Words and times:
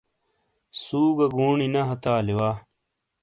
سُو 0.81 1.01
گہ 1.17 1.27
گُونی 1.35 1.67
نے 1.73 1.81
ہتے 1.89 2.09
آلی 2.17 2.33
وا۔ 2.37 2.49